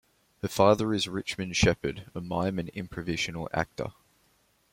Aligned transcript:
Her 0.41 0.47
father 0.47 0.95
is 0.95 1.07
Richmond 1.07 1.55
Shepard, 1.55 2.09
a 2.15 2.21
mime 2.21 2.57
and 2.57 2.73
improvisational 2.73 3.47
actor. 3.53 3.93